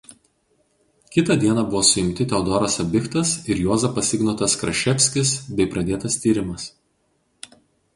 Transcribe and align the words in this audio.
Kitą 1.15 1.33
dieną 1.43 1.63
buvo 1.69 1.81
suimti 1.89 2.25
Teodoras 2.31 2.79
Abichtas 2.85 3.35
ir 3.55 3.63
Juozapas 3.67 4.13
Ignotas 4.19 4.59
Kraševskis 4.65 5.39
bei 5.61 5.73
pradėtas 5.77 6.23
tyrimas. 6.25 6.71